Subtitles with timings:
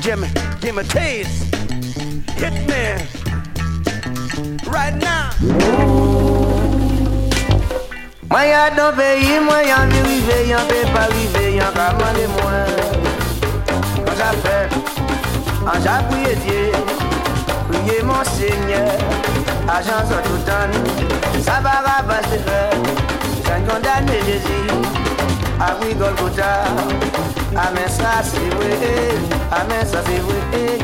[0.00, 0.28] Jimmy.
[0.62, 1.54] Give me taste.
[2.38, 2.96] Hit me.
[4.66, 5.30] Right now.
[8.30, 12.26] Moi y'a dans pays, moi y'a envie river, y'en peut pas river, y'en qu'à demander
[12.38, 12.64] moi.
[14.06, 14.68] Quand j'appelle,
[15.64, 16.72] quand j'appuie Dieu,
[17.68, 18.92] priez mon Seigneur,
[19.68, 22.70] agence tout le temps, ça va rabattre faire,
[25.60, 26.64] j'ai condamné Jésus, à Golgotha,
[27.56, 28.76] amen ça c'est vrai,
[29.52, 30.78] amen ça c'est vrai.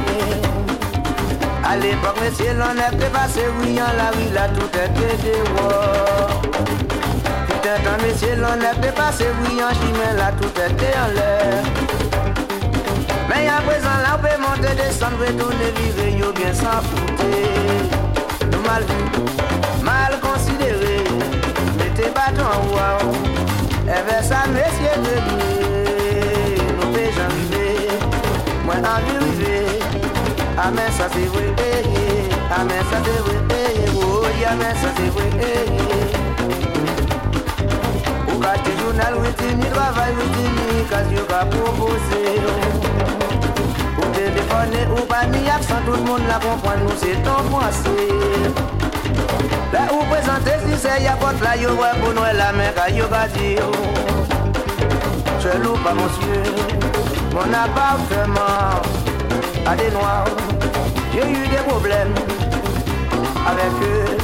[1.69, 6.41] À l'époque, monsieur, l'on était passé, oui, en la rue, là, tout était dehors.
[7.48, 11.64] Putain, quand monsieur, l'on était passé, oui, en chemin, là, tout était en l'air.
[13.28, 17.24] Mais à présent, là, on peut monter, descendre, retourner, vivre, yo, bien s'en foutre.
[18.52, 19.16] Nous mal vu,
[30.77, 32.60] Amen, ça c'est vrai, eh, eh.
[32.60, 33.88] Amen, ça c'est vrai, eh.
[33.96, 36.10] Oh, yeah, ça c'est vrai, eh, eh.
[38.31, 42.19] Ou ka te journal witini, travail witini, kas yo ka propose.
[43.97, 48.12] Ou téléphone ou pas ni absent, tout le monde la comprend, nous c'est ton pensée.
[49.72, 52.91] Là où présenter si c'est y'a pas là, yo ouais pour Noël la main, ka
[52.91, 53.70] yo ka dire.
[55.41, 56.43] Je loue pas monsieur,
[57.32, 58.82] mon appartement
[59.64, 60.26] à des noirs.
[61.16, 62.12] J'ai eu des problèmes
[63.49, 64.19] avec eux,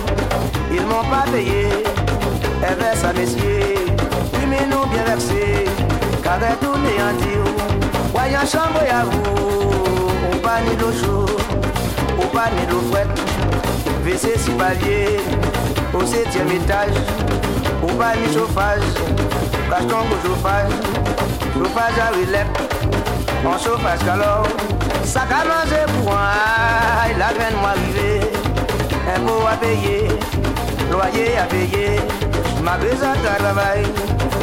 [0.70, 1.68] ils m'ont pas payé.
[1.68, 3.76] Et vers ça, messieurs,
[4.34, 5.64] oui, mais nous bien versés,
[6.22, 7.38] car tout néanti.
[8.12, 11.40] Voyant chambre à vous, on pas ni l'eau chaude,
[12.18, 13.18] on pas ni l'eau fouette.
[14.04, 15.18] WC si palier,
[15.94, 16.92] au septième étage,
[17.82, 18.82] on pas ni chauffage,
[19.70, 20.72] cache ton au chauffage,
[21.54, 22.48] chauffage à relève,
[23.46, 24.46] en chauffage calor.
[25.12, 28.22] Sac à manger pour un, la graine moi arrivé,
[29.14, 30.08] impôt à payer,
[30.90, 32.00] loyer à payer,
[32.62, 33.82] ma maison à travail,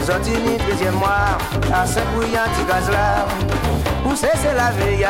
[0.06, 1.40] sorti ni deuxième mois,
[1.74, 3.25] à 5 bouillants petit gaz là,
[4.03, 5.08] pour cesser la veille,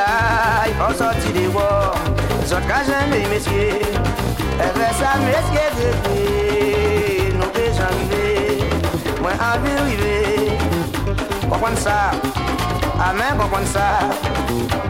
[0.66, 1.92] il faut sortir des bois,
[2.46, 8.64] sorte qu'à jamais messieurs, et vers ça messieurs de nous déjà arrivés,
[9.22, 10.58] moi envie arriver,
[11.50, 12.12] comprendre ça,
[12.98, 14.89] amen comprendre ça.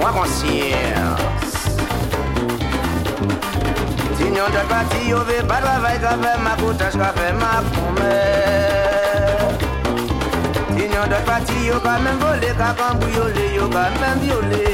[0.00, 0.48] Moi conscience
[4.16, 9.58] Sinon de parti yo ve pas travail qu'a fait ma coutage qu'a fait ma promesse.
[10.76, 14.64] Sinon de parti yo quand même volé qu'a cambriolé yo quand même violé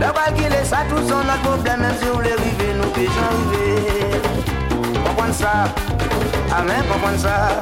[0.00, 3.26] D'abord qu'il est ça tout son notre problème même si vous voulez river nous déjà
[3.30, 4.20] river
[5.04, 5.54] Comprendre ça?
[6.58, 7.60] Amen comprendre ça?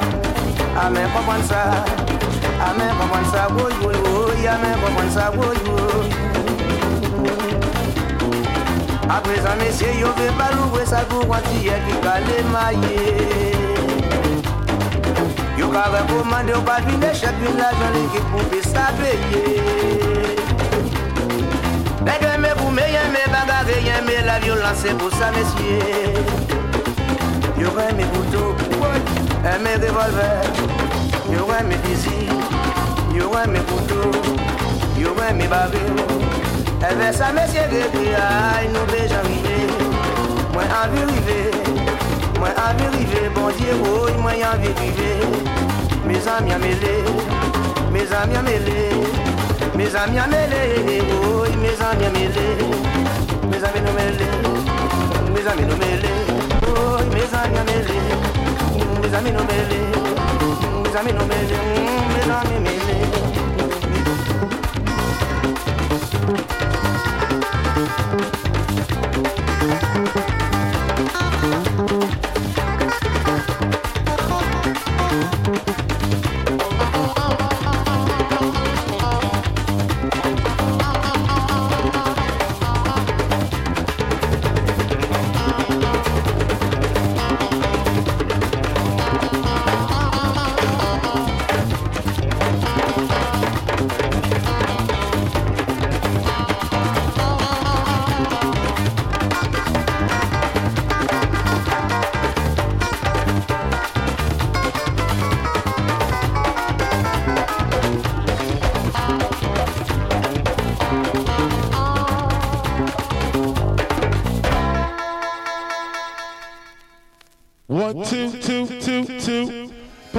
[0.83, 2.20] Amen comprendre ça?
[2.69, 6.09] Amen, comprendre ça, oui, oui, oui, amen, comprendre ça, oui, oui.
[9.09, 12.43] À présent, messieurs, yo vais pas l'ouvrir ça pour quand il y a qui calé
[12.51, 13.51] maillé.
[15.57, 19.61] Yo ka recommandé au pas d'une chèque, une l'argent l'équipe pour faire ça payer.
[22.05, 22.87] Mais mais vous mais
[24.05, 26.23] mais la violence, pour ça, messieurs.
[27.57, 28.55] Aime mes couteaux,
[29.43, 30.43] mes revolvers,
[31.59, 32.40] aime mes fusils.
[33.21, 34.09] You want me couteau,
[34.97, 35.93] you want me baril
[36.81, 39.61] Et vers ça, messieurs, depuis, aïe, nous déjà arrivé
[40.51, 41.51] Moi, envie river,
[42.39, 43.29] moi, envie river.
[43.35, 45.21] Bon Dieu, oh, moi, envie river
[46.03, 47.03] Mes amis mêler,
[47.93, 48.89] mes amis mêler
[49.75, 50.17] Mes amis
[51.13, 52.57] oh, mes à mêler
[53.51, 54.31] Mes amis nous mêler,
[55.31, 56.17] mes amis nous mêler
[56.65, 58.01] Oh, mes amis à mêler,
[58.99, 60.10] mes amis nous mêler Mes amis nous
[60.91, 61.57] zamino mele,
[62.13, 62.61] me zami.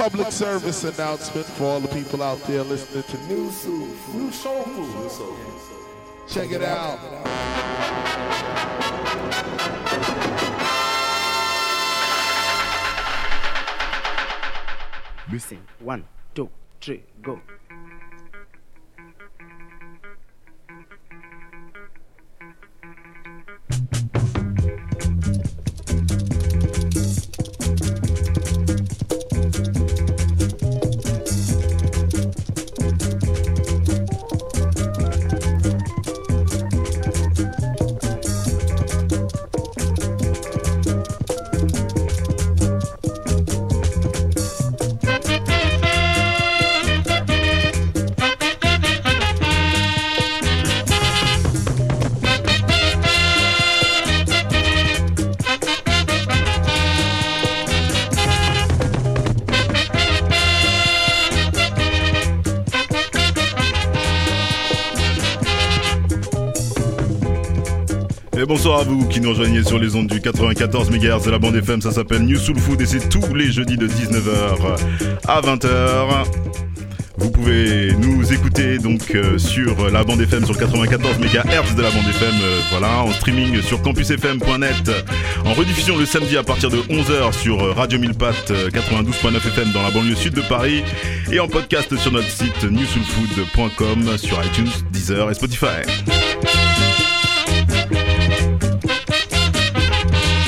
[0.09, 4.63] Public service announcement for all the people out there listening to New Soul, New Soul
[4.63, 6.27] Food.
[6.27, 6.99] Check it out.
[15.31, 16.03] Listen, one,
[16.35, 16.49] two,
[16.81, 17.39] three, go.
[68.43, 71.39] Et bonsoir à vous qui nous rejoignez sur les ondes du 94 MHz de la
[71.39, 74.75] bande FM, ça s'appelle New Soul Food et c'est tous les jeudis de 19h
[75.25, 76.25] à 20h.
[77.15, 81.89] Vous pouvez nous écouter donc euh, sur la bande FM sur 94 MHz de la
[81.89, 84.91] bande FM, euh, voilà, en streaming sur campusfm.net,
[85.45, 89.71] en rediffusion le samedi à partir de 11h sur euh, Radio 1000 Pattes 92.9 FM
[89.71, 90.83] dans la banlieue sud de Paris
[91.31, 95.83] et en podcast sur notre site newsoulfood.com sur iTunes, Deezer et Spotify.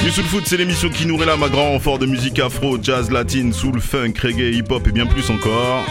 [0.05, 3.09] New Soul Food, c'est l'émission qui nous relame à grand renfort de musique afro, jazz,
[3.09, 5.83] latine, soul, funk, reggae, hip-hop et bien plus encore.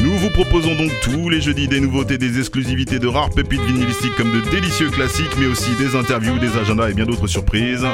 [0.00, 4.14] Nous vous proposons donc tous les jeudis des nouveautés, des exclusivités de rares pépites vinylistiques
[4.14, 7.84] comme de délicieux classiques, mais aussi des interviews, des agendas et bien d'autres surprises.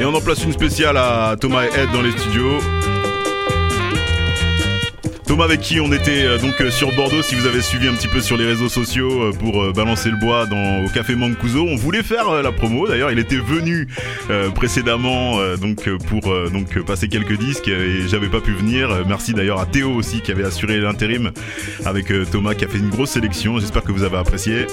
[0.00, 2.79] Et on en place une spéciale à Thomas et Ed dans les studios.
[5.30, 7.94] Thomas avec qui on était euh, donc euh, sur Bordeaux, si vous avez suivi un
[7.94, 10.42] petit peu sur les réseaux sociaux euh, pour balancer le bois
[10.84, 11.64] au café Mancuso.
[11.68, 13.86] On voulait faire la promo, d'ailleurs il était venu
[14.56, 15.38] précédemment
[16.08, 19.04] pour donc passer quelques disques et j'avais pas pu venir.
[19.06, 21.30] Merci d'ailleurs à Théo aussi qui avait assuré l'intérim
[21.84, 23.60] avec Thomas qui a fait une grosse sélection.
[23.60, 24.66] J'espère que vous avez apprécié.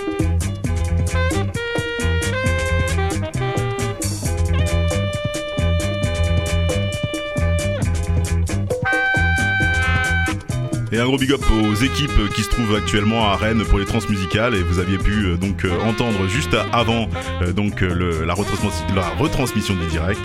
[10.91, 13.85] Et un gros big up aux équipes qui se trouvent actuellement à Rennes pour les
[13.85, 17.09] transmusicales et vous aviez pu euh, donc euh, entendre juste avant
[17.41, 20.17] euh, donc la, retransmission, des directs.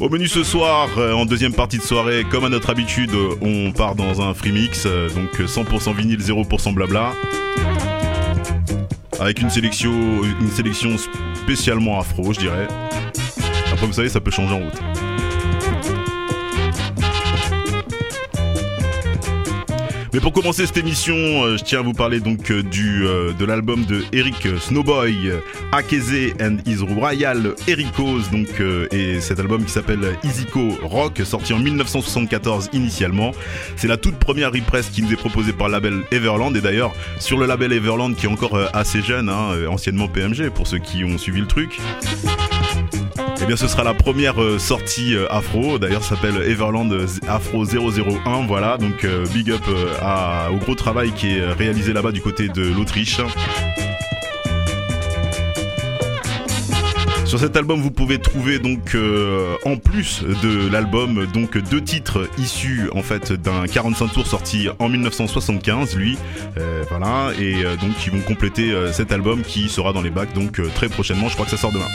[0.00, 3.94] Au menu ce soir, en deuxième partie de soirée, comme à notre habitude, on part
[3.94, 7.12] dans un free mix, donc euh, 100% vinyle, 0% blabla,
[9.20, 9.92] avec une sélection,
[10.40, 10.96] une sélection
[11.34, 12.66] spécialement afro, je dirais.
[13.82, 14.80] Après, vous savez, ça peut changer en route.
[20.12, 23.32] Mais pour commencer cette émission, euh, je tiens à vous parler donc euh, du euh,
[23.32, 25.32] de l'album de Eric Snowboy,
[25.72, 28.62] Akeze and His Royal Ericos, donc
[28.92, 33.32] et cet album qui s'appelle Easyco Rock, sorti en 1974 initialement.
[33.74, 36.92] C'est la toute première repress qui nous est proposée par le label Everland et d'ailleurs
[37.18, 41.02] sur le label Everland qui est encore assez jeune, hein, anciennement PMG pour ceux qui
[41.02, 41.80] ont suivi le truc.
[43.42, 45.80] Eh bien, ce sera la première euh, sortie euh, afro.
[45.80, 48.46] D'ailleurs, s'appelle Everland euh, Afro 001.
[48.46, 49.62] Voilà, donc big up
[50.52, 53.20] au gros travail qui est réalisé là-bas du côté de l'Autriche.
[57.24, 58.96] Sur cet album, vous pouvez trouver donc
[59.64, 64.90] en plus de l'album donc deux titres issus en fait d'un 45 tours sorti en
[64.90, 66.18] 1975, lui,
[66.90, 70.90] voilà, et donc qui vont compléter cet album qui sera dans les bacs donc très
[70.90, 71.28] prochainement.
[71.28, 71.88] Je crois que ça sort demain.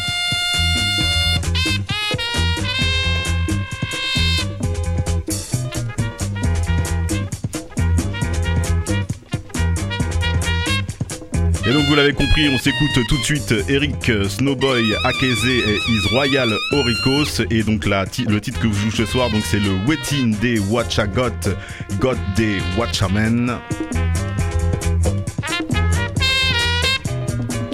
[11.68, 16.08] Et donc vous l'avez compris, on s'écoute tout de suite Eric Snowboy Akeze et His
[16.12, 17.44] Royal Oricos.
[17.52, 21.50] Et donc le titre que vous jouez ce soir c'est le Waiting Day Watcha Got
[22.00, 23.60] Got Day Watchaman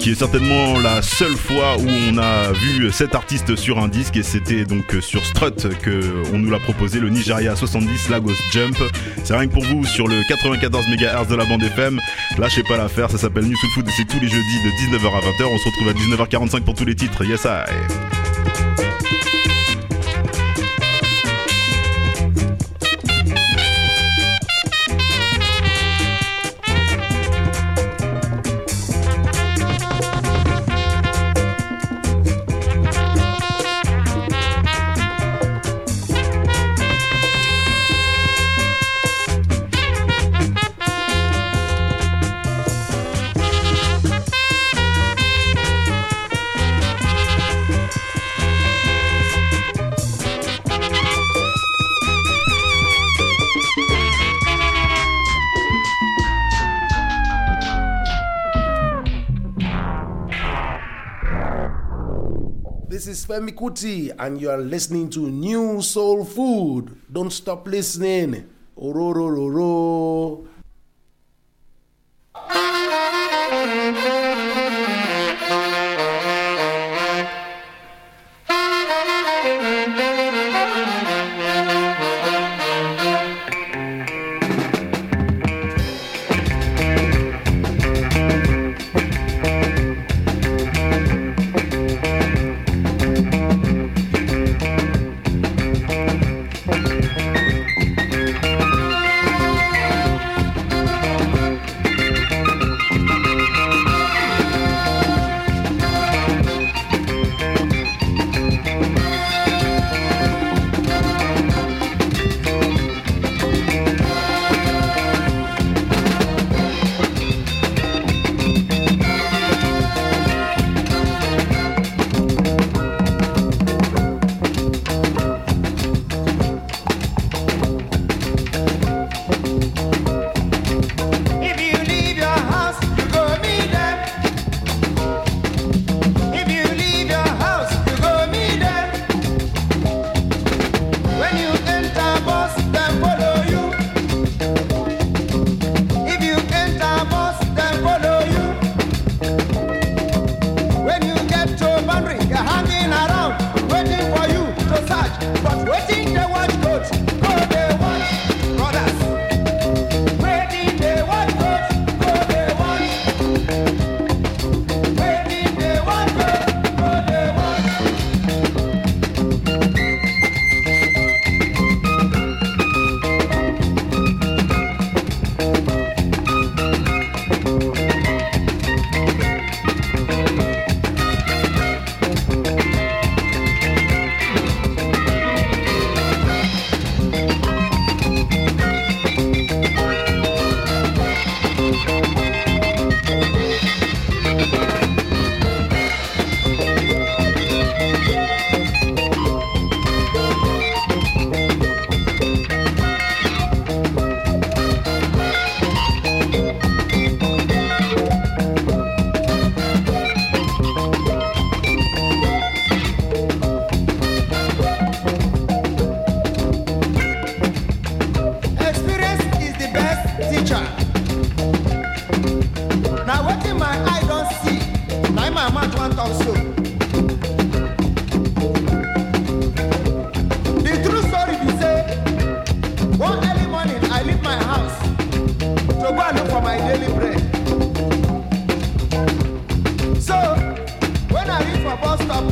[0.04, 4.18] qui est certainement la seule fois où on a vu cet artiste sur un disque
[4.18, 8.76] et c'était donc sur Strut que on nous l'a proposé le Nigeria 70 Lagos Jump.
[9.24, 11.98] C'est rien que pour vous sur le 94 MHz de la bande FM.
[12.36, 15.06] Lâchez pas l'affaire, ça s'appelle New Soul Food et c'est tous les jeudis de 19h
[15.06, 15.46] à 20h.
[15.46, 17.24] On se retrouve à 19h45 pour tous les titres.
[17.24, 18.23] Yes I.
[63.34, 66.96] Femi Kuti, and you are listening to New Soul Food.
[67.12, 68.48] Don't stop listening.
[68.78, 70.46] Ororororo.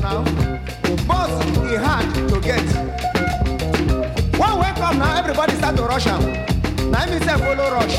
[0.02, 0.24] now.
[1.06, 2.66] Boss in hand to get.
[4.36, 6.22] One wake up now, everybody start to rush out.
[6.90, 7.96] Now me say follow rush.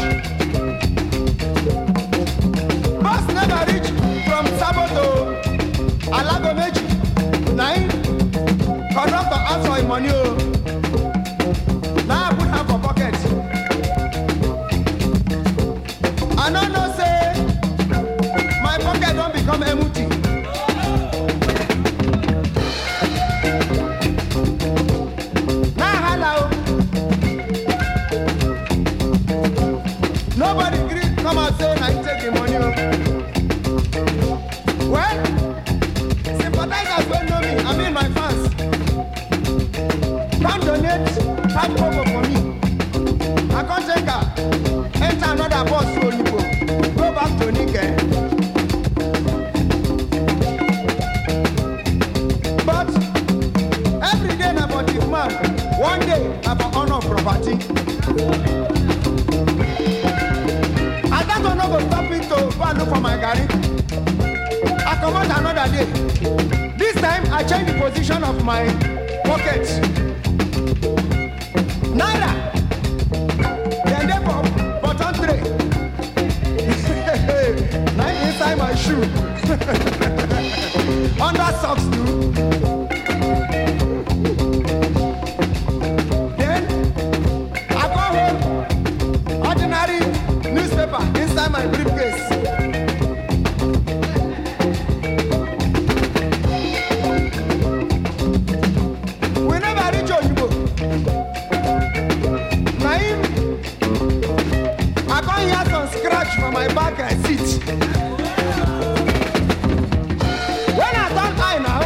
[3.01, 3.89] Boss never reach
[4.27, 5.05] from Sabato.
[6.17, 7.55] Alago Meji.
[7.55, 7.89] Nine.
[8.93, 10.09] Conductor ask for money.
[10.11, 10.42] Oh.
[106.67, 107.63] my back, I sit.
[110.77, 111.81] When I turn eye now,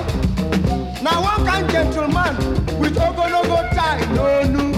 [1.02, 2.36] now one kind gentleman
[2.80, 4.72] with ogologo tie, no, no.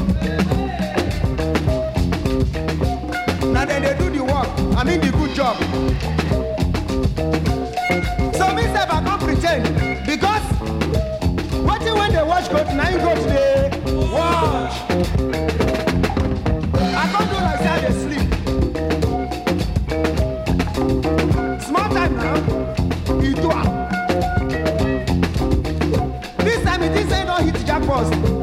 [3.51, 5.58] Now then they do the work, I mean the good job.
[8.36, 10.44] So me say I can't pretend because
[11.65, 13.72] what when they watch God, now you go today.
[14.13, 14.88] Watch.
[27.99, 28.38] house.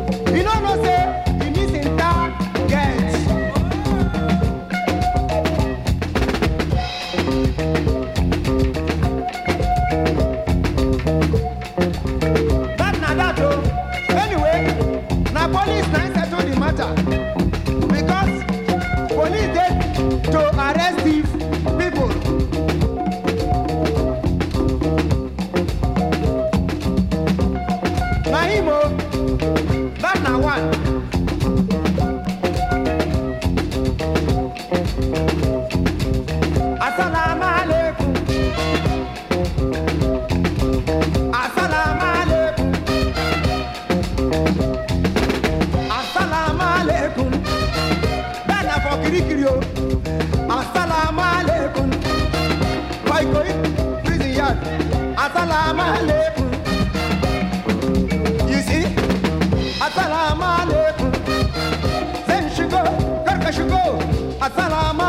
[63.47, 63.99] i o gol.
[64.41, 65.06] Assalamu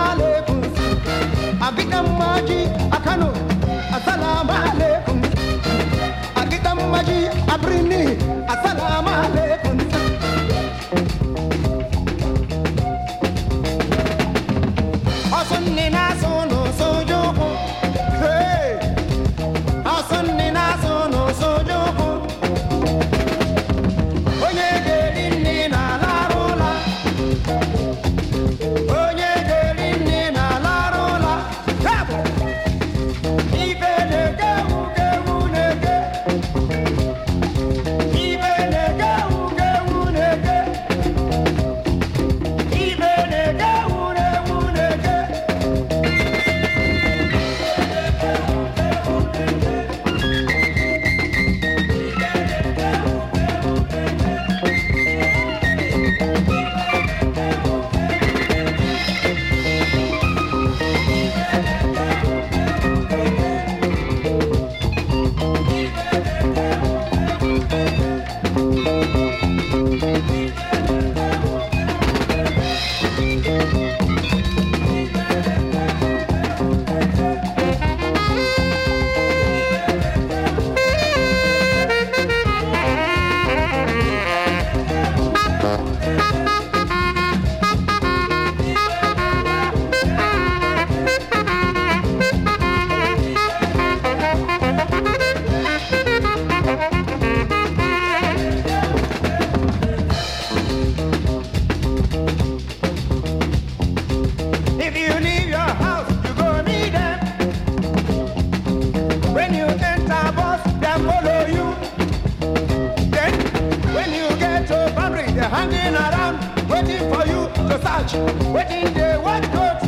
[117.97, 119.86] watch, waiting there, what good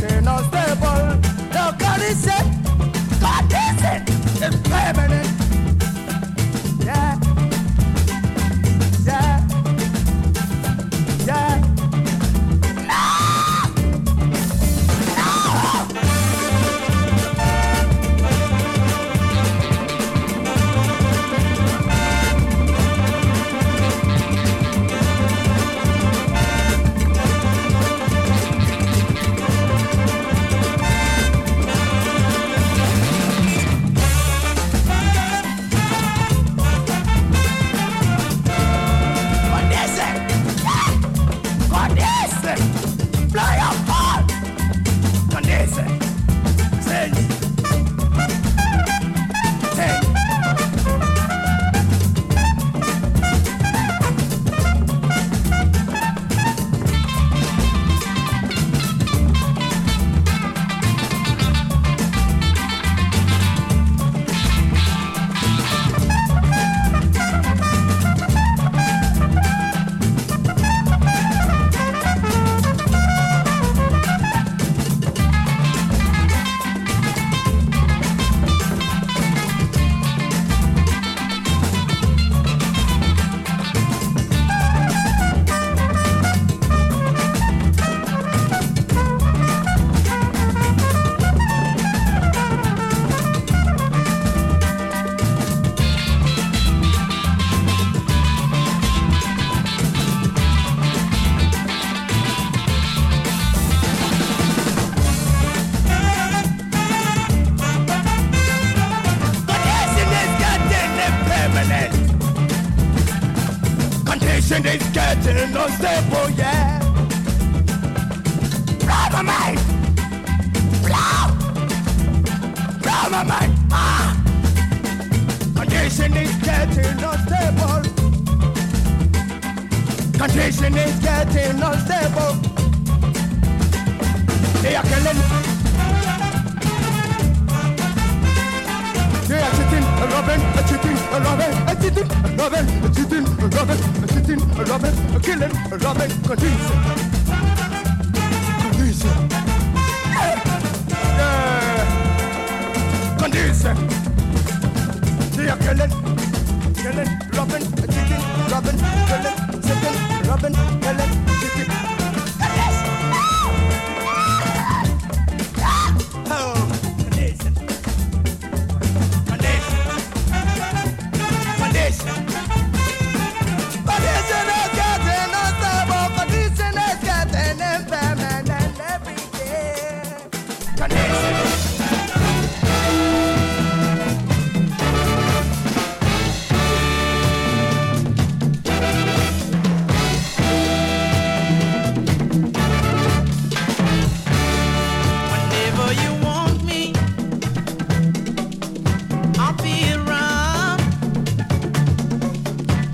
[0.00, 1.20] they're not stable.
[1.52, 3.67] Now God God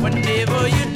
[0.05, 0.94] whenever you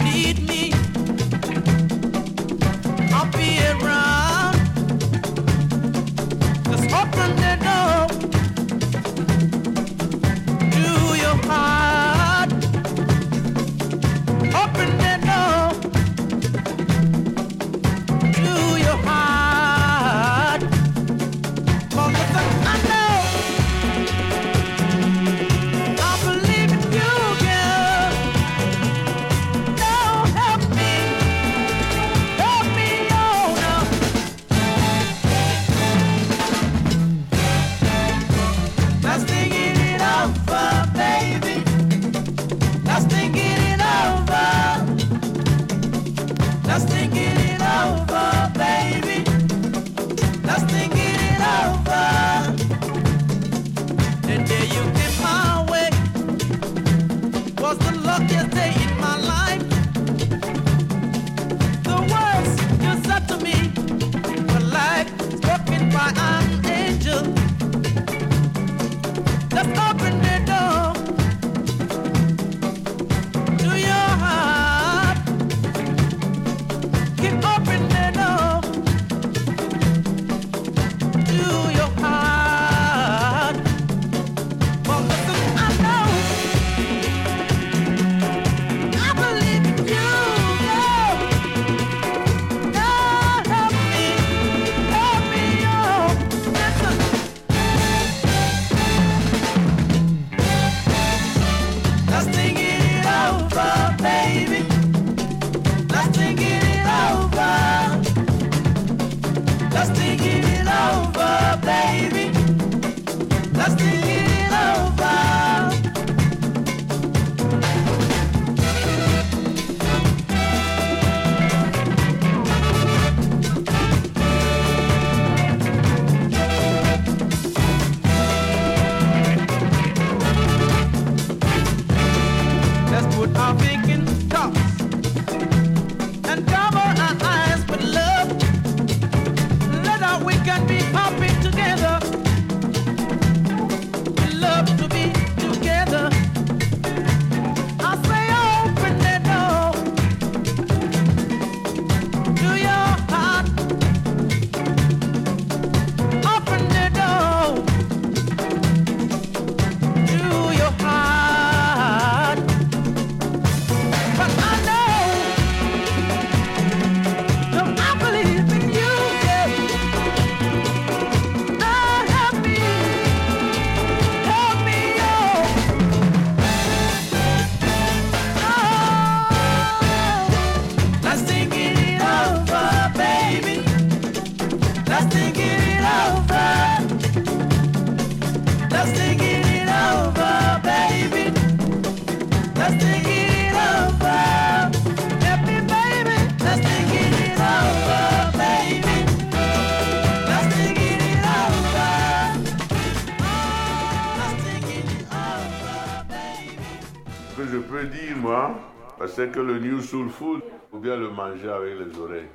[209.19, 212.29] c'est que le New Soul Food, faut bien le manger avec les oreilles.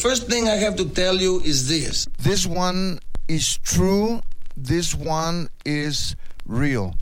[0.00, 2.08] first thing I have to tell you is this.
[2.18, 4.22] This one is true.
[4.56, 6.94] This one is real.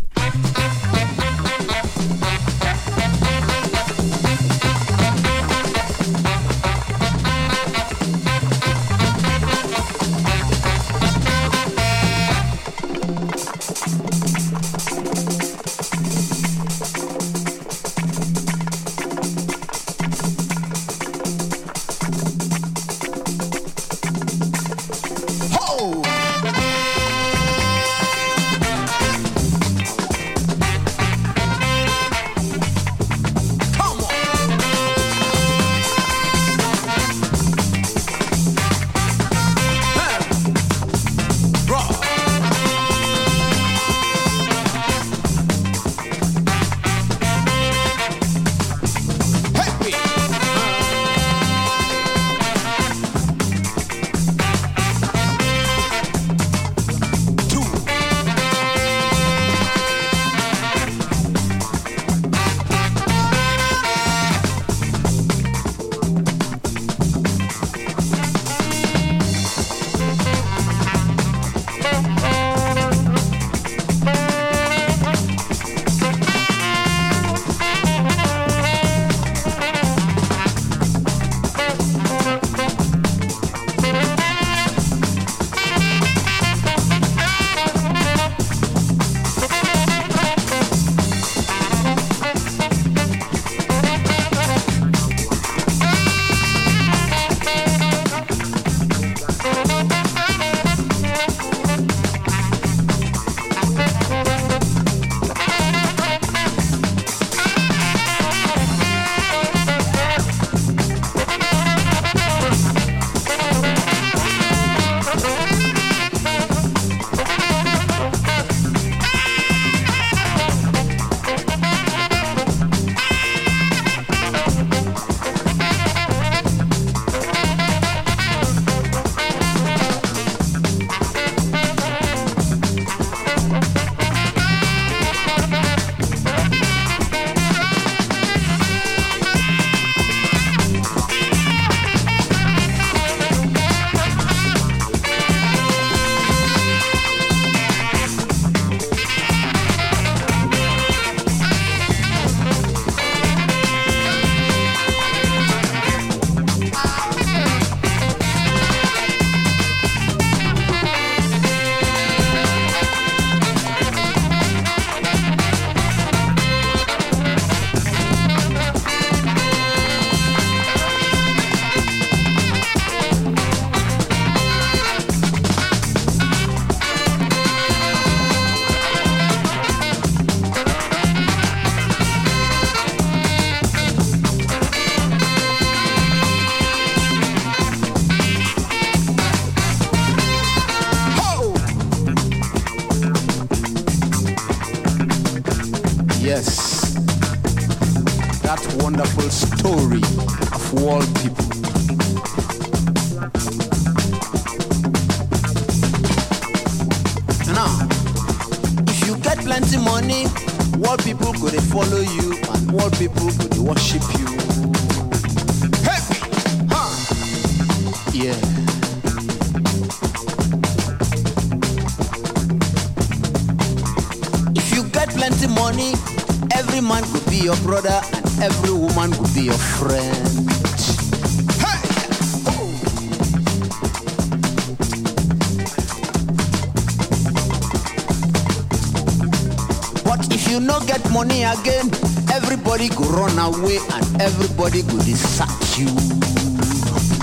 [240.59, 241.91] You no get money again,
[242.33, 245.87] everybody go run away and everybody go distract you.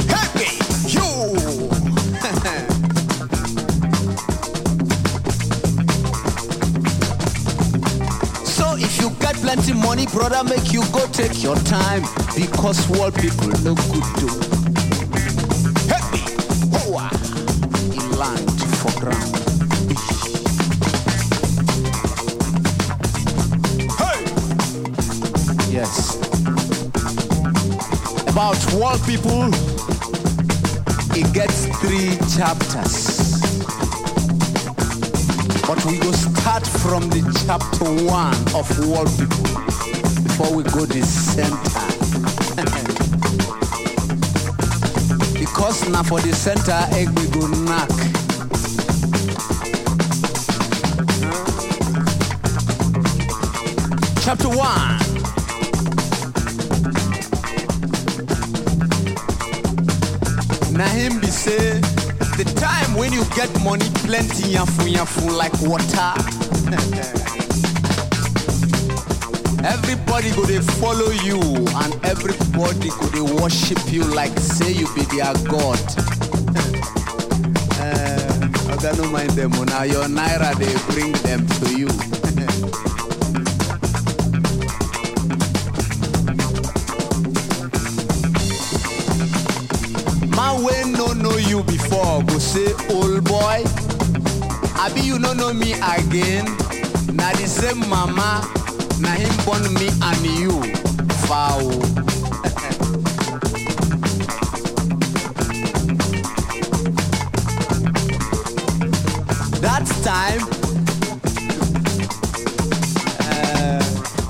[0.08, 1.02] Hey, you!
[8.46, 12.04] So if you get plenty money, brother, make you go take your time
[12.36, 14.64] because world people no good do.
[28.62, 29.49] 12 people,
[31.16, 33.41] it gets three chapters.
[35.68, 39.45] But we go start from the chapter one of world people
[40.24, 41.86] before we go the center.
[45.39, 47.89] because now for the center, egg we go knock.
[54.26, 55.05] chapter 1
[60.76, 61.80] Now him be say,
[62.36, 66.11] the time when you get money plenty yafu yafu like water.
[69.65, 75.01] everybody go they follow you and everybody go they worship you like say you be
[75.15, 75.80] their god.
[77.80, 79.63] uh, I don't mind them oh.
[79.63, 82.24] now your naira they bring them to you.
[92.56, 93.60] Say old boy
[94.80, 96.45] abi you no know me again
[97.12, 98.39] na the same mama
[99.03, 100.53] na him born me and you
[101.28, 101.68] fowl.
[109.66, 110.41] that time
[113.20, 113.84] uh,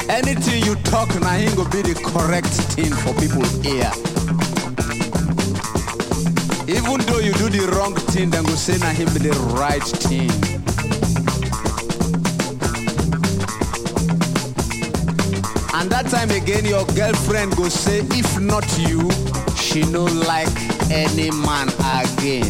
[0.10, 4.15] anything you talk na him go be the correct thing for people ear.
[6.68, 10.32] Even though you do the wrong thing, then go say na him the right thing.
[15.76, 19.12] And that time again, your girlfriend go say, if not you,
[19.56, 20.50] she no like
[20.90, 21.70] any man
[22.02, 22.50] again.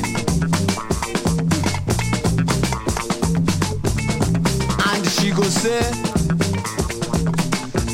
[4.88, 5.84] And she go say,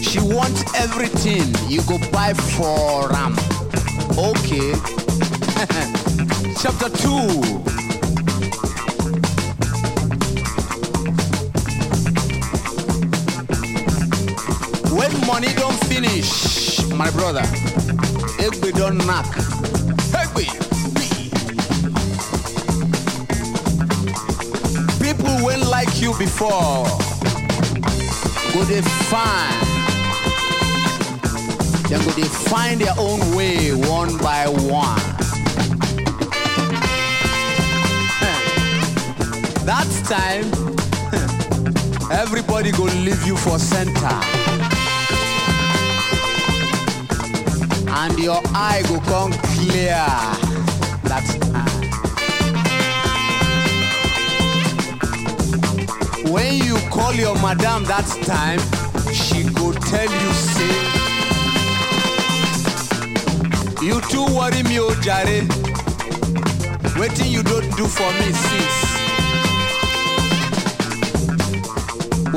[0.03, 3.33] she want everything you go buy for am.
[4.19, 4.75] Okay.
[6.61, 7.09] chapter 2.
[14.93, 17.41] When money don't finish, my brother,
[18.37, 19.25] Egbe don't knock.
[20.13, 20.45] Egbe,
[25.01, 26.85] People will like you before.
[28.53, 29.65] Go they find.
[31.89, 35.10] They go they find their own way one by one.
[39.71, 40.51] That time,
[42.11, 44.19] everybody go leave you for center.
[47.87, 49.95] And your eye go come clear.
[51.07, 51.71] That time.
[56.33, 58.59] When you call your madam that time,
[59.13, 60.75] she go tell you say,
[63.85, 65.47] you too worry me, oh jare.
[66.99, 69.00] Waiting you don't do for me since.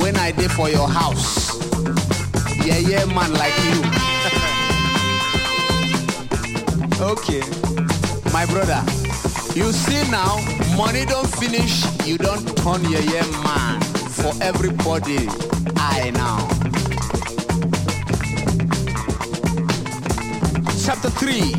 [0.05, 1.57] When I did for your house.
[2.63, 3.77] Yeah, yeah, man, like you.
[7.13, 7.41] okay,
[8.31, 8.83] my brother.
[9.55, 10.37] You see now,
[10.77, 11.83] money don't finish.
[12.05, 13.81] You don't turn yeah, yeah, man
[14.19, 15.27] for everybody.
[15.75, 16.37] I now.
[20.85, 21.49] Chapter three.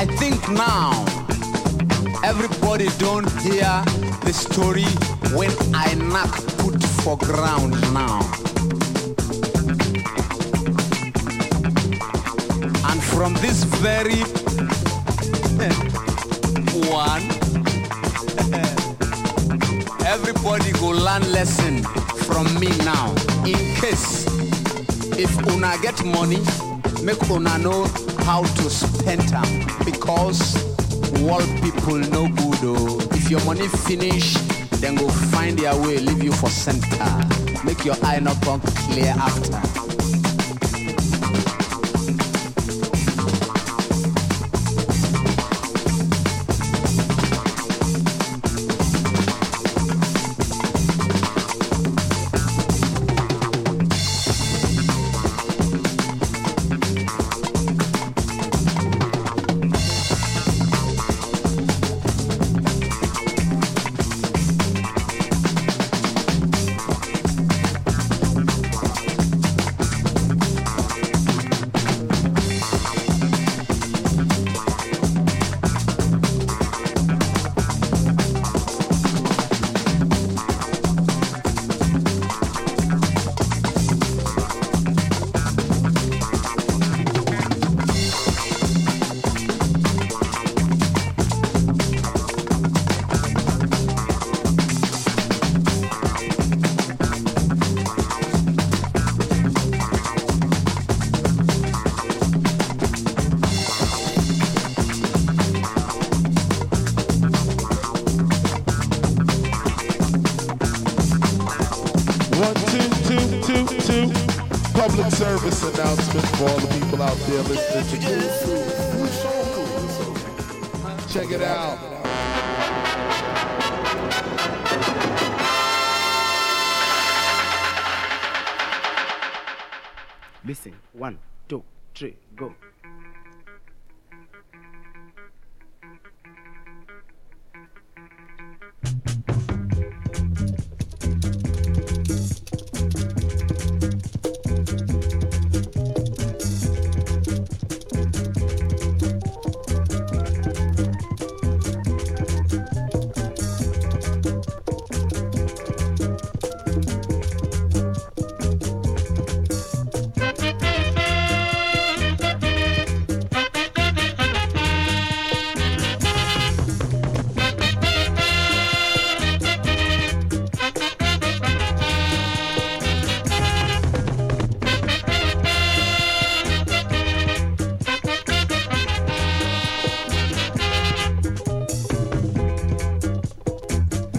[0.00, 1.13] I think now
[2.36, 3.84] Everybody don't hear
[4.24, 4.82] the story
[5.38, 8.18] when I knock put for ground now.
[12.90, 14.18] And from this very
[16.90, 17.22] one,
[20.04, 21.84] everybody go learn lesson
[22.26, 23.14] from me now.
[23.46, 24.26] In case
[25.16, 26.42] if una get money,
[27.00, 27.84] make una know
[28.26, 30.73] how to spend them because
[31.22, 32.98] world people no good oh.
[33.12, 34.34] If your money finish,
[34.80, 37.26] then go find their way, leave you for center.
[37.64, 39.73] Make your eye not come clear after.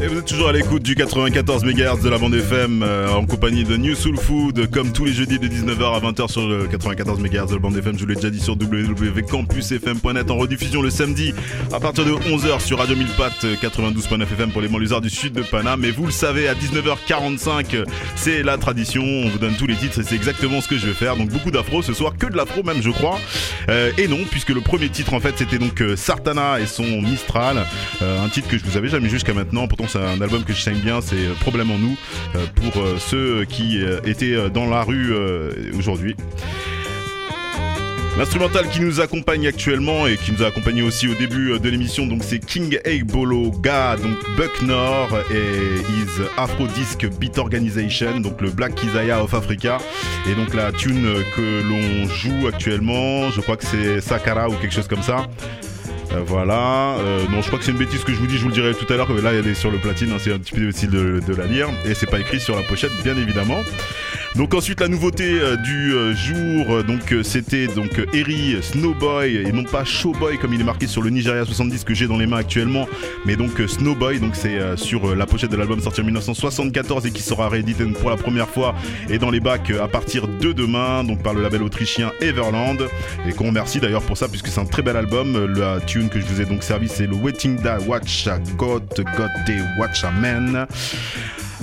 [0.02, 3.26] Et vous êtes toujours à l'écoute du 94 MHz de la bande FM euh, en
[3.26, 6.68] compagnie de New Soul Food comme tous les jeudis de 19h à 20h sur le
[6.68, 7.96] 94 MHz de la bande FM.
[7.96, 11.34] Je vous l'ai déjà dit sur www.campusfm.net en rediffusion le samedi
[11.72, 15.32] à partir de 11h sur Radio 1000 Pattes 92.9 FM pour les banlieusards du sud
[15.32, 15.86] de Paname.
[15.86, 17.86] Et vous le savez, à 19h45,
[18.18, 19.02] c'est la tradition.
[19.02, 21.16] On vous donne tous les titres et c'est exactement ce que je vais faire.
[21.16, 23.18] Donc beaucoup d'afro ce soir, que de l'afro même, je crois.
[23.70, 27.02] Euh, et non, puisque le premier titre en fait c'était donc euh, Sartana et son
[27.02, 27.66] Mistral,
[28.02, 29.68] Euh, un titre que je vous avais jamais jusqu'à maintenant.
[29.68, 31.98] Pourtant c'est un album que je saigne bien, c'est euh, Problème en nous
[32.36, 35.14] euh, pour euh, ceux qui étaient dans la rue
[35.78, 36.16] aujourd'hui.
[38.18, 42.08] L'instrumental qui nous accompagne actuellement et qui nous a accompagné aussi au début de l'émission,
[42.08, 48.50] donc c'est King Bolo Ga, donc Bucknor et his Afro Disc Beat Organization, donc le
[48.50, 49.78] Black Kizaya of Africa.
[50.30, 54.74] Et donc la tune que l'on joue actuellement, je crois que c'est Sakara ou quelque
[54.74, 55.28] chose comme ça.
[56.14, 58.44] Euh, voilà, euh, non je crois que c'est une bêtise que je vous dis, je
[58.44, 60.40] vous le dirai tout à l'heure, là elle est sur le platine, hein, c'est un
[60.40, 63.62] petit peu difficile de, la lire, et c'est pas écrit sur la pochette bien évidemment.
[64.36, 69.86] Donc ensuite la nouveauté euh, du jour, donc c'était donc Eri Snowboy et non pas
[69.86, 72.88] Showboy comme il est marqué sur le Nigeria 70 que j'ai dans les mains actuellement,
[73.26, 77.22] mais donc Snowboy, donc c'est sur la pochette de l'album sorti en 1974 et qui
[77.22, 78.76] sera réédité pour la première fois
[79.10, 82.78] et dans les bacs à partir de demain, donc par le label autrichien Everland
[83.28, 85.36] et qu'on remercie d'ailleurs pour ça puisque c'est un très bel album.
[86.04, 88.84] Que je vous ai donc servi c'est le Waiting Da Watch a God
[89.18, 90.68] God Day Watch a Man.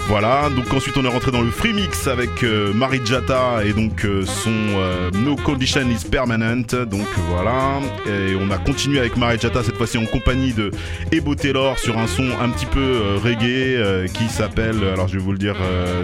[0.09, 4.05] Voilà, donc ensuite on est rentré dans le free mix avec euh, Marijata et donc
[4.05, 6.85] euh, son euh, No Condition is Permanent.
[6.87, 10.71] Donc voilà, et on a continué avec Marijata cette fois-ci en compagnie de
[11.13, 15.23] Ebo Taylor sur un son un petit peu euh, reggae qui s'appelle, alors je vais
[15.23, 15.57] vous le dire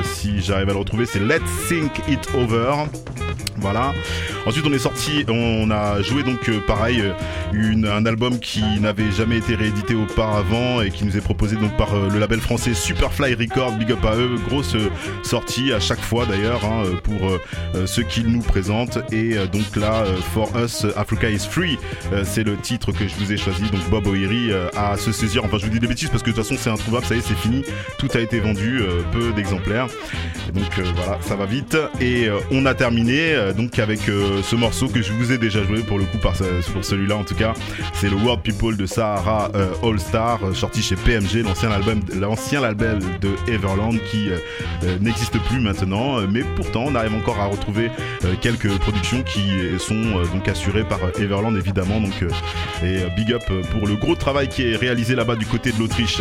[0.04, 2.84] si j'arrive à le retrouver, c'est Let's Think It Over.
[3.60, 3.92] Voilà.
[4.46, 7.12] Ensuite, on est sorti, on a joué donc euh, pareil euh,
[7.52, 11.76] une, un album qui n'avait jamais été réédité auparavant et qui nous est proposé donc
[11.76, 13.72] par euh, le label français Superfly Records.
[13.72, 14.76] Big up à eux, grosse
[15.22, 18.98] sortie à chaque fois d'ailleurs hein, pour euh, ceux qu'ils nous présentent.
[19.12, 20.04] Et donc là,
[20.34, 21.78] For Us, Africa is Free,
[22.24, 23.62] c'est le titre que je vous ai choisi.
[23.70, 25.44] Donc Bob O'Leary à se saisir.
[25.44, 27.04] Enfin, je vous dis des bêtises parce que de toute façon c'est introuvable.
[27.06, 27.64] Ça y est, c'est fini.
[27.98, 28.82] Tout a été vendu,
[29.12, 29.88] peu d'exemplaires.
[30.54, 31.76] Donc voilà, ça va vite.
[32.00, 35.62] Et on a terminé euh, donc avec euh, ce morceau que je vous ai déjà
[35.64, 37.54] joué pour le coup pour celui-là en tout cas.
[37.94, 42.60] C'est le World People de Sahara euh, All Star sorti chez PMG, l'ancien album, l'ancien
[42.72, 44.28] de Everland qui
[45.00, 46.20] n'existe plus maintenant.
[46.28, 47.90] Mais pourtant, on arrive encore à retrouver
[48.40, 49.42] quelques productions qui
[49.78, 52.00] sont donc assurées par Everland évidemment.
[52.00, 52.24] Donc
[52.82, 53.42] et big up
[53.72, 56.20] pour le gros travail qui est réalisé là-bas du côté de l'Autriche.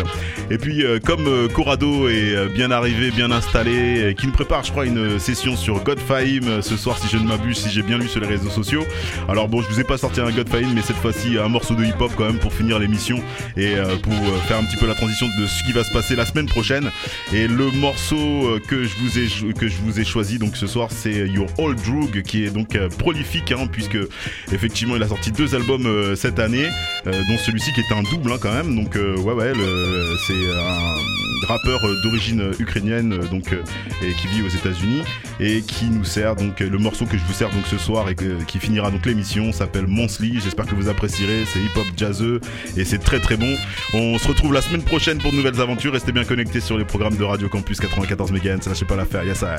[0.49, 5.19] Et puis comme Corrado est bien arrivé, bien installé, qui nous prépare, je crois, une
[5.19, 8.21] session sur Godfame euh, ce soir, si je ne m'abuse, si j'ai bien lu sur
[8.21, 8.85] les réseaux sociaux.
[9.27, 11.83] Alors bon, je vous ai pas sorti un Godfame, mais cette fois-ci un morceau de
[11.83, 13.19] hip-hop quand même pour finir l'émission
[13.55, 15.91] et euh, pour euh, faire un petit peu la transition de ce qui va se
[15.91, 16.91] passer la semaine prochaine.
[17.33, 20.67] Et le morceau euh, que je vous ai que je vous ai choisi donc ce
[20.67, 23.97] soir, c'est Your Old Drug, qui est donc prolifique, hein, puisque
[24.51, 26.67] effectivement il a sorti deux albums cette année,
[27.05, 28.75] dont celui-ci qui est un double hein, quand même.
[28.75, 29.53] Donc ouais ouais,
[30.27, 35.01] c'est un rappeur d'origine ukrainienne donc et qui vit aux États-Unis
[35.39, 38.15] et qui nous sert donc le morceau que je vous sers donc ce soir et
[38.15, 40.39] qui finira donc l'émission s'appelle Monthly.
[40.41, 41.45] J'espère que vous apprécierez.
[41.45, 42.41] C'est hip-hop jazzeux
[42.75, 43.55] et c'est très très bon.
[43.93, 45.93] On se retrouve la semaine prochaine pour de nouvelles aventures.
[45.93, 48.67] Restez bien connectés sur les programmes de Radio Campus 94 MHz.
[48.67, 49.23] Lâchez pas l'affaire.
[49.23, 49.57] Yes, I.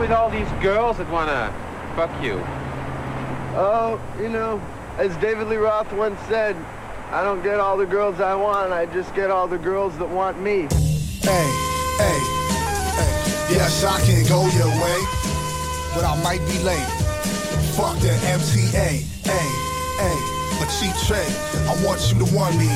[0.00, 1.52] With all these girls that wanna
[1.96, 2.40] fuck you?
[3.60, 4.62] Oh, you know,
[4.98, 6.54] as David Lee Roth once said,
[7.10, 10.08] I don't get all the girls I want, I just get all the girls that
[10.08, 10.68] want me.
[11.26, 11.48] Hey,
[11.98, 12.18] hey,
[12.94, 13.12] hey.
[13.50, 14.98] Yes, I can go your way,
[15.92, 16.86] but I might be late.
[17.74, 19.50] Fuck the MTA, hey,
[19.98, 20.18] hey.
[20.62, 21.26] A cheap trick.
[21.66, 22.70] I want you to want me,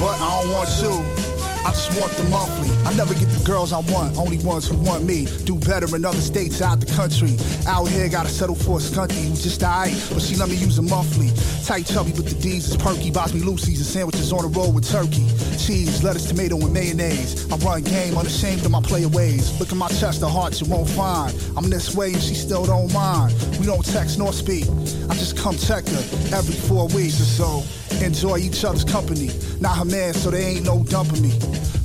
[0.00, 1.23] but I don't want you.
[1.64, 2.68] I just want the monthly.
[2.84, 5.26] I never get the girls I want, only ones who want me.
[5.44, 7.36] Do better in other states out the country.
[7.66, 10.78] Out here, gotta settle for a skunky who's just alright, but she let me use
[10.78, 11.30] a monthly.
[11.64, 13.10] Tight chubby, but the D's is perky.
[13.10, 15.26] Box me Lucy's and sandwiches on the road with turkey.
[15.56, 17.50] Cheese, lettuce, tomato, and mayonnaise.
[17.50, 19.58] I run game, unashamed of my player ways.
[19.58, 21.32] Look at my chest, the heart you won't find.
[21.56, 23.32] I'm this way and she still don't mind.
[23.58, 24.64] We don't text nor speak.
[25.08, 26.04] I just come check her
[26.36, 27.83] every four weeks or so.
[28.02, 29.30] Enjoy each other's company.
[29.60, 31.32] Not her man, so there ain't no dumping me.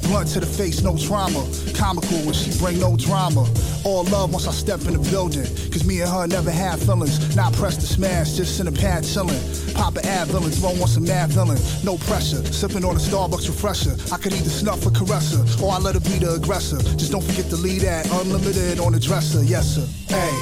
[0.03, 1.45] Blunt to the face, no trauma.
[1.76, 3.47] Comical when she bring no drama.
[3.86, 5.45] All love once I step in the building.
[5.72, 7.36] Cause me and her never had feelings.
[7.36, 9.39] Not pressed to smash, just in the pad chillin'.
[9.76, 11.60] Papa ad villains, throw on some mad villain.
[11.84, 13.95] No pressure, sipping on a Starbucks refresher.
[14.12, 16.82] I could either snuff or caress her, or I let her be the aggressor.
[16.97, 19.43] Just don't forget to leave that unlimited on the dresser.
[19.43, 19.86] Yes, sir.
[20.07, 20.34] Hey,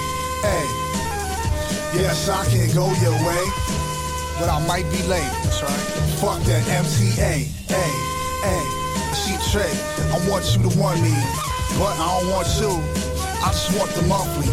[0.48, 0.88] hey.
[1.96, 3.44] Yes, I can go your way,
[4.40, 5.30] but I might be late.
[5.44, 5.88] That's right.
[6.22, 7.18] Fuck that MTA.
[7.18, 7.90] Hey,
[8.42, 8.64] hey.
[9.14, 9.74] she trick.
[10.14, 11.14] I want you to want me,
[11.78, 12.72] but I don't want you.
[13.44, 14.50] I just want the monthly.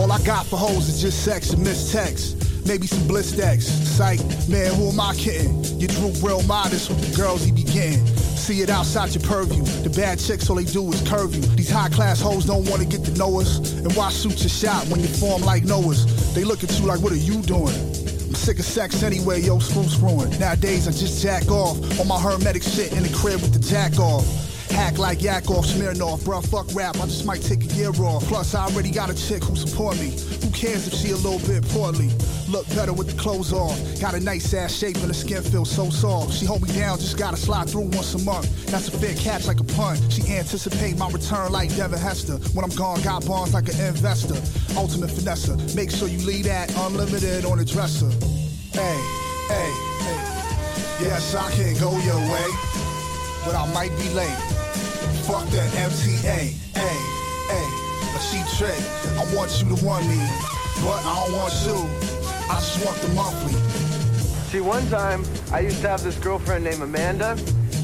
[0.00, 2.36] All I got for hoes is just sex and missed texts.
[2.66, 3.66] Maybe some bliss decks.
[3.66, 5.64] Psych, man, who am I kidding?
[5.80, 8.06] You drew real modest with the girls he be getting.
[8.06, 9.62] See it outside your purview.
[9.82, 11.42] The bad chicks, all they do is curve you.
[11.56, 13.72] These high class hoes don't wanna get to know us.
[13.72, 16.34] And why shoot your shot when you form like Noah's?
[16.34, 17.74] They look at you like, what are you doing?
[18.48, 20.30] Sick of sex anyway, yo, screw screwing.
[20.38, 23.98] Nowadays I just jack off on my hermetic shit in the crib with the jack
[23.98, 24.24] off.
[24.70, 28.24] Hack like Yakov Smirnoff, bruh, fuck rap, I just might take a year off.
[28.24, 30.16] Plus, I already got a chick who support me.
[30.40, 32.08] Who cares if she a little bit poorly?
[32.48, 33.78] Look better with the clothes off.
[34.00, 36.32] Got a nice ass shape and the skin feels so soft.
[36.32, 38.48] She hold me down, just gotta slide through once a month.
[38.68, 40.00] That's a fair catch like a punt.
[40.10, 42.38] She anticipate my return like Devin Hester.
[42.54, 44.40] When I'm gone, got bonds like an investor.
[44.74, 45.74] Ultimate finesse.
[45.74, 48.08] Make sure you leave that unlimited on the dresser.
[48.78, 49.02] Hey,
[49.48, 49.70] hey,
[50.06, 50.20] hey.
[51.02, 52.48] Yes, I can go your way,
[53.44, 54.38] but I might be late.
[55.26, 56.22] Fuck that MTA.
[56.22, 57.66] Hey, hey.
[58.14, 58.78] A cheap trick.
[59.18, 60.16] I want you to want me,
[60.86, 61.74] but I don't want you.
[62.48, 63.54] I just want the monthly.
[64.50, 67.36] See, one time I used to have this girlfriend named Amanda,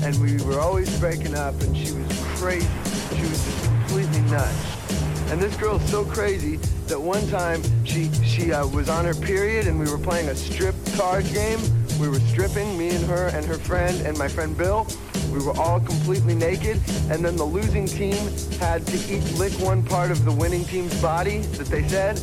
[0.04, 2.06] and we were always breaking up, and she was
[2.38, 2.68] crazy.
[3.16, 5.32] She was just completely nuts.
[5.32, 9.66] And this girl's so crazy that one time she she uh, was on her period,
[9.66, 11.60] and we were playing a strip card game.
[12.00, 14.86] We were stripping, me and her and her friend and my friend Bill.
[15.32, 16.80] We were all completely naked,
[17.10, 18.16] and then the losing team
[18.58, 22.20] had to eat lick one part of the winning team's body that they said,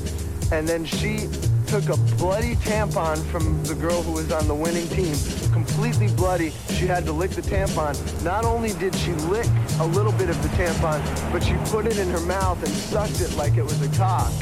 [0.52, 1.28] and then she
[1.68, 5.16] took a bloody tampon from the girl who was on the winning team,
[5.54, 6.52] completely bloody.
[6.70, 7.96] She had to lick the tampon.
[8.24, 9.48] Not only did she lick
[9.80, 11.02] a little bit of the tampon,
[11.32, 14.34] but she put it in her mouth and sucked it like it was a cock.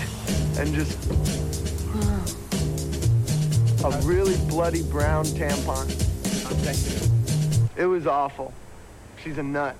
[0.58, 1.39] And just
[3.84, 5.88] a really bloody brown tampon.
[6.52, 8.54] Oh, it was awful.
[9.24, 9.76] She's a nut.